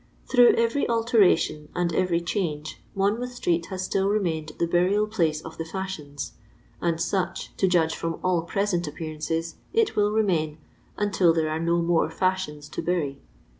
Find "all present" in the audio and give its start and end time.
8.23-8.87